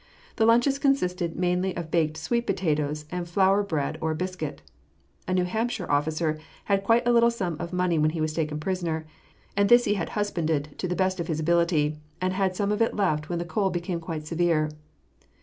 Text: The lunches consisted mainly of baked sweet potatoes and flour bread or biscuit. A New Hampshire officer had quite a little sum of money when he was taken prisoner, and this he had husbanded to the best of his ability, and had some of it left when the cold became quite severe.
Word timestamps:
The 0.37 0.47
lunches 0.47 0.79
consisted 0.79 1.35
mainly 1.35 1.75
of 1.77 1.91
baked 1.91 2.17
sweet 2.17 2.47
potatoes 2.47 3.05
and 3.11 3.29
flour 3.29 3.61
bread 3.61 3.99
or 4.01 4.15
biscuit. 4.15 4.63
A 5.27 5.33
New 5.35 5.43
Hampshire 5.43 5.91
officer 5.91 6.39
had 6.63 6.83
quite 6.83 7.07
a 7.07 7.11
little 7.11 7.29
sum 7.29 7.55
of 7.59 7.71
money 7.71 7.99
when 7.99 8.09
he 8.09 8.19
was 8.19 8.33
taken 8.33 8.59
prisoner, 8.59 9.05
and 9.55 9.69
this 9.69 9.85
he 9.85 9.93
had 9.93 10.09
husbanded 10.17 10.69
to 10.79 10.87
the 10.87 10.95
best 10.95 11.19
of 11.19 11.27
his 11.27 11.39
ability, 11.39 11.99
and 12.19 12.33
had 12.33 12.55
some 12.55 12.71
of 12.71 12.81
it 12.81 12.95
left 12.95 13.29
when 13.29 13.37
the 13.37 13.45
cold 13.45 13.73
became 13.73 13.99
quite 13.99 14.25
severe. 14.25 14.71